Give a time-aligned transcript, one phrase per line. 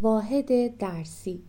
[0.00, 1.42] واحد درسی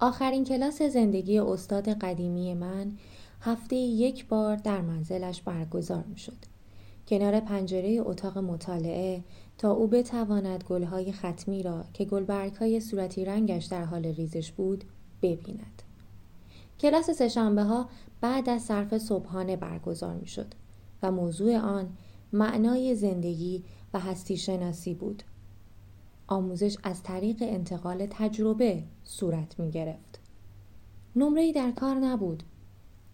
[0.00, 2.92] آخرین کلاس زندگی استاد قدیمی من
[3.40, 6.36] هفته یک بار در منزلش برگزار می شد.
[7.08, 9.24] کنار پنجره اتاق مطالعه
[9.58, 14.84] تا او بتواند گلهای ختمی را که گلبرگهای صورتی رنگش در حال ریزش بود
[15.22, 15.82] ببیند.
[16.80, 17.88] کلاس سهشنبه ها
[18.20, 20.54] بعد از صرف صبحانه برگزار می شد
[21.02, 21.88] و موضوع آن
[22.32, 25.22] معنای زندگی و هستی شناسی بود.
[26.32, 30.20] آموزش از طریق انتقال تجربه صورت می گرفت.
[31.16, 32.42] نمره در کار نبود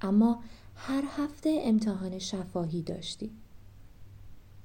[0.01, 0.43] اما
[0.75, 3.31] هر هفته امتحان شفاهی داشتی.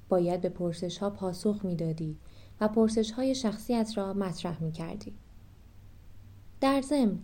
[0.10, 2.18] باید به پرسش ها پاسخ می دادی
[2.62, 5.14] و پرسش های شخصیت را مطرح می کردی.
[6.62, 7.20] در ضمن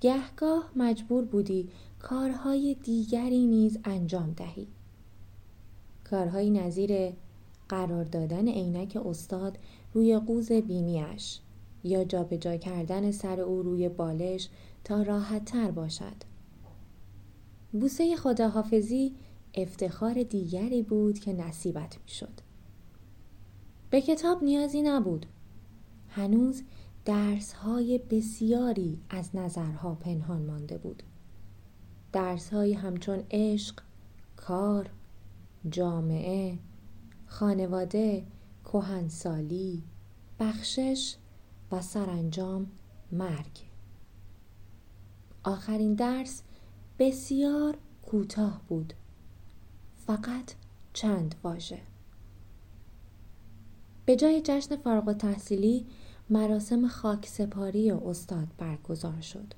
[0.00, 4.68] گهگاه مجبور بودی کارهای دیگری نیز انجام دهی.
[6.04, 7.12] کارهایی نظیر
[7.68, 9.58] قرار دادن عینک استاد
[9.94, 11.40] روی قوز بینیش
[11.84, 14.48] یا جابجا جا کردن سر او روی بالش
[14.84, 16.16] تا راحت تر باشد.
[17.72, 19.14] بوسه خداحافظی
[19.54, 22.40] افتخار دیگری بود که نصیبت می شد.
[23.90, 25.26] به کتاب نیازی نبود.
[26.08, 26.62] هنوز
[27.04, 31.02] درس های بسیاری از نظرها پنهان مانده بود.
[32.12, 33.80] درس های همچون عشق،
[34.36, 34.90] کار،
[35.70, 36.58] جامعه،
[37.26, 38.26] خانواده،
[38.64, 39.82] کهنسالی،
[40.40, 41.16] بخشش
[41.72, 42.66] و سرانجام
[43.12, 43.66] مرگ.
[45.44, 46.42] آخرین درس
[46.98, 48.94] بسیار کوتاه بود.
[50.06, 50.52] فقط
[50.92, 51.80] چند واژه.
[54.06, 55.86] به جای جشن فارغ تحصیلی
[56.30, 59.54] مراسم خاک سپاری استاد برگزار شد.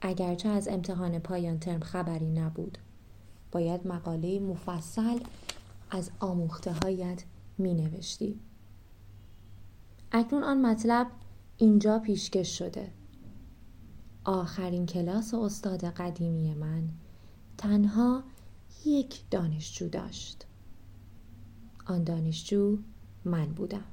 [0.00, 2.78] اگرچه از امتحان پایان ترم خبری نبود
[3.52, 5.18] باید مقاله مفصل
[5.90, 7.24] از آموخته هایت
[7.58, 8.40] می نوشتی.
[10.12, 11.06] اکنون آن مطلب
[11.56, 12.92] اینجا پیشکش شده.
[14.24, 16.88] آخرین کلاس استاد قدیمی من
[17.58, 18.24] تنها
[18.84, 20.46] یک دانشجو داشت.
[21.86, 22.78] آن دانشجو
[23.24, 23.84] من بودم.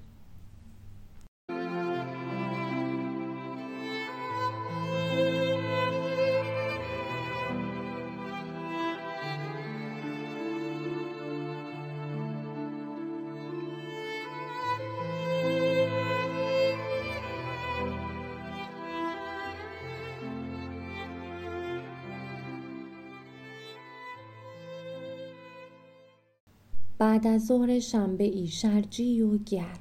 [27.03, 29.79] بعد از ظهر شنبه ای شرجی و گرم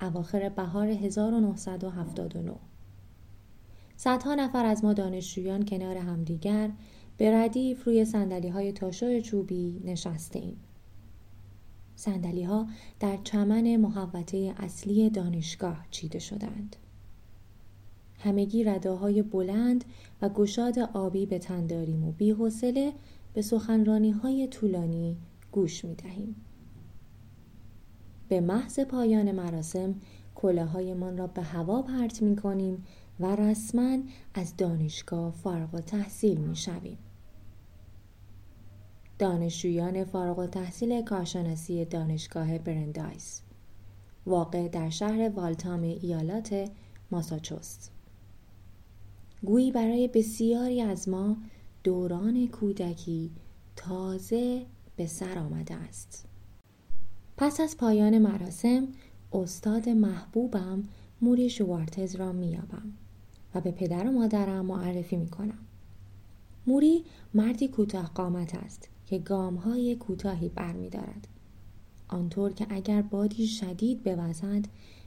[0.00, 2.54] اواخر بهار 1979
[3.96, 6.70] صدها نفر از ما دانشجویان کنار همدیگر
[7.16, 10.56] به ردیف روی سندلی های تاشو چوبی نشسته ایم.
[11.96, 12.66] سندلی ها
[13.00, 16.76] در چمن محوطه اصلی دانشگاه چیده شدند.
[18.18, 19.84] همگی رداهای بلند
[20.22, 22.92] و گشاد آبی به تن داریم و بیحوصله
[23.34, 25.16] به سخنرانی های طولانی
[25.52, 26.36] گوش می دهیم.
[28.28, 29.94] به محض پایان مراسم
[30.96, 32.84] من را به هوا پرت می کنیم
[33.20, 33.98] و رسما
[34.34, 36.98] از دانشگاه فارغ و تحصیل می شویم.
[39.18, 43.42] دانشجویان فارغ و تحصیل کارشناسی دانشگاه برندایس
[44.26, 46.70] واقع در شهر والتام ایالات
[47.10, 47.92] ماساچوست
[49.42, 51.36] گویی برای بسیاری از ما
[51.84, 53.30] دوران کودکی
[53.76, 54.66] تازه
[55.00, 56.24] به سر آمده است.
[57.36, 58.88] پس از پایان مراسم
[59.32, 60.82] استاد محبوبم
[61.20, 62.92] موری شوارتز را میابم
[63.54, 65.58] و به پدر و مادرم معرفی می‌کنم.
[66.66, 67.04] موری
[67.34, 71.28] مردی کوتاه قامت است که گام های کوتاهی برمیدارد.
[72.08, 74.64] آنطور که اگر بادی شدید بوزد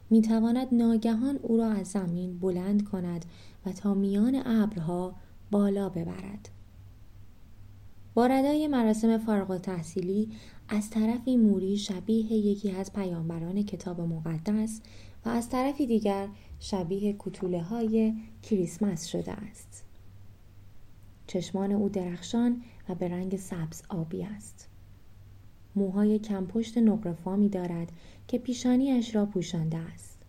[0.09, 3.25] می‌تواند ناگهان او را از زمین بلند کند
[3.65, 5.15] و تا میان ابرها
[5.51, 6.49] بالا ببرد.
[8.13, 10.29] با ردای مراسم فارغ تحصیلی
[10.69, 14.81] از طرفی موری شبیه یکی از پیامبران کتاب مقدس
[15.25, 16.27] و از طرفی دیگر
[16.59, 18.13] شبیه کتوله های
[18.43, 19.85] کریسمس شده است.
[21.27, 24.67] چشمان او درخشان و به رنگ سبز آبی است.
[25.75, 27.91] موهای کمپشت نقرفامی دارد
[28.27, 30.19] که پیشانیش را پوشانده است.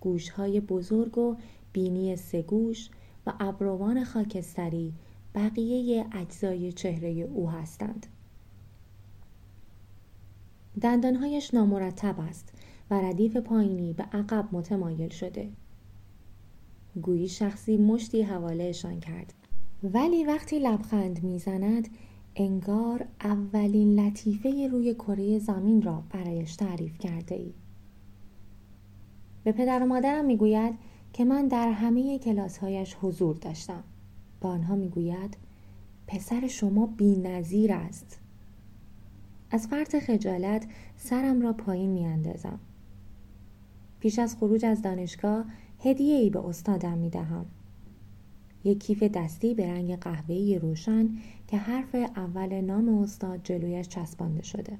[0.00, 1.36] گوشهای بزرگ و
[1.72, 2.90] بینی سگوش
[3.26, 4.92] و ابروان خاکستری
[5.34, 8.06] بقیه اجزای چهره او هستند.
[10.80, 12.52] دندانهایش نامرتب است
[12.90, 15.48] و ردیف پایینی به عقب متمایل شده.
[17.02, 19.34] گویی شخصی مشتی حوالهشان کرد.
[19.82, 21.88] ولی وقتی لبخند می‌زند
[22.36, 27.54] انگار اولین لطیفه روی کره زمین را برایش تعریف کرده ای.
[29.44, 30.74] به پدر و مادرم می‌گوید
[31.12, 33.84] که من در همه کلاسهایش حضور داشتم
[34.42, 35.36] به آنها می‌گوید
[36.06, 38.20] پسر شما بی نظیر است
[39.50, 40.66] از فرط خجالت
[40.96, 42.58] سرم را پایین میاندازم
[44.00, 45.44] پیش از خروج از دانشگاه
[45.84, 47.46] هدیه ای به استادم می دهم.
[48.64, 51.08] یک کیف دستی به رنگ قهوه‌ای روشن
[51.46, 54.78] که حرف اول نام استاد جلویش چسبانده شده.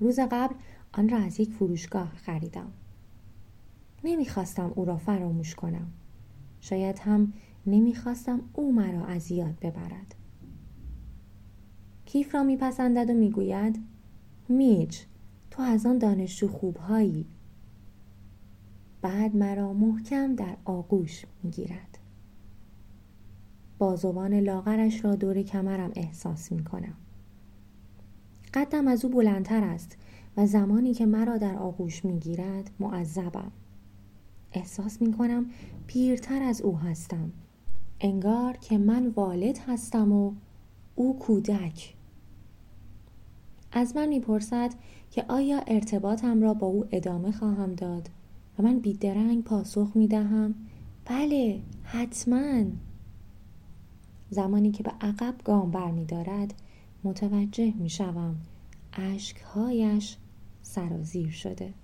[0.00, 0.54] روز قبل
[0.92, 2.72] آن را از یک فروشگاه خریدم.
[4.04, 5.86] نمی‌خواستم او را فراموش کنم.
[6.60, 7.32] شاید هم
[7.66, 10.14] نمی‌خواستم او مرا از یاد ببرد.
[12.04, 13.78] کیف را میپسندد و می‌گوید
[14.48, 15.04] میچ
[15.50, 17.26] تو از آن دانشجو خوبهایی
[19.02, 21.98] بعد مرا محکم در آغوش می‌گیرد
[23.78, 26.94] بازوان لاغرش را دور کمرم احساس می کنم.
[28.54, 29.96] قدم از او بلندتر است
[30.36, 33.52] و زمانی که مرا در آغوش می گیرد معذبم.
[34.52, 35.46] احساس می کنم
[35.86, 37.32] پیرتر از او هستم.
[38.00, 40.32] انگار که من والد هستم و
[40.94, 41.94] او کودک.
[43.72, 44.74] از من می‌پرسد
[45.10, 48.10] که آیا ارتباطم را با او ادامه خواهم داد
[48.58, 50.54] و من بیدرنگ پاسخ می دهم
[51.04, 52.64] بله حتما.
[54.30, 56.54] زمانی که به عقب گام بر می دارد
[57.04, 58.36] متوجه می شوم
[58.92, 60.16] اشکهایش
[60.62, 61.74] سرازیر شده.